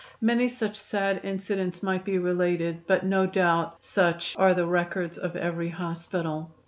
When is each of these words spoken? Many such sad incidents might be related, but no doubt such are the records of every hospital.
Many 0.19 0.47
such 0.47 0.77
sad 0.77 1.21
incidents 1.23 1.83
might 1.83 2.03
be 2.05 2.17
related, 2.17 2.87
but 2.87 3.05
no 3.05 3.27
doubt 3.27 3.83
such 3.83 4.35
are 4.35 4.55
the 4.55 4.65
records 4.65 5.19
of 5.19 5.35
every 5.35 5.69
hospital. 5.69 6.49